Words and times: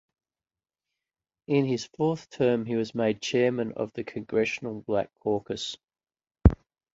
In 1.45 1.65
his 1.65 1.85
fourth 1.85 2.27
term 2.31 2.65
he 2.65 2.75
was 2.75 2.95
made 2.95 3.21
chairman 3.21 3.73
of 3.73 3.93
the 3.93 4.03
Congressional 4.03 4.81
Black 4.81 5.11
Caucus. 5.19 5.77